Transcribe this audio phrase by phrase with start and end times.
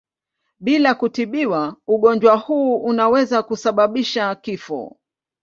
[0.59, 4.97] Bila kutibiwa ugonjwa huu unaweza kusababisha kifo.